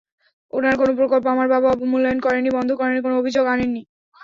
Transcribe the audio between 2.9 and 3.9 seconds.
কোনো অভিযোগ আনেননি।